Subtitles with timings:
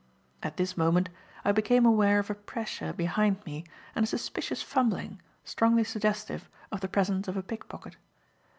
[0.41, 1.09] At this moment,
[1.45, 6.81] I became aware of a pressure behind me and a suspicious fumbling, strongly suggestive of
[6.81, 7.97] the presence of a pick pocket.